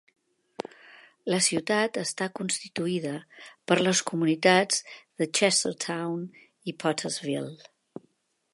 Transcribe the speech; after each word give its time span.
La 1.33 1.37
ciutat 1.47 1.99
està 2.03 2.27
constituïda 2.39 3.13
per 3.71 3.77
les 3.89 4.01
comunitats 4.13 4.81
de 5.23 5.31
Chestertown 5.41 6.25
i 6.73 6.75
Pottersville. 6.85 8.05